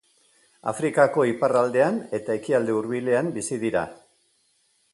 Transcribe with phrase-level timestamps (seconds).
[0.69, 3.85] Afrikako iparraldean eta Ekialde Hurbilean bizi dira.